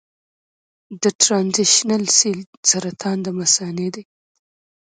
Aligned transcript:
د 1.01 1.03
ټرانزیشنل 1.21 2.03
سیل 2.17 2.39
سرطان 2.69 3.17
د 3.23 3.27
مثانې 3.39 3.87
دی. 3.95 4.03